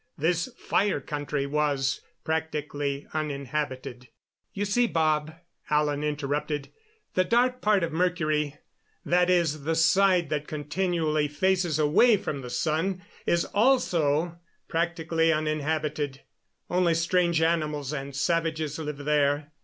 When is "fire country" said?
0.57-1.45